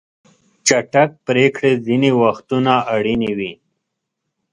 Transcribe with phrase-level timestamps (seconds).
[0.67, 3.53] چټک پریکړې ځینې وختونه اړینې وي.